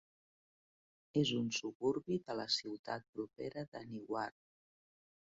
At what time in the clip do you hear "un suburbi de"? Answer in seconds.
1.39-2.37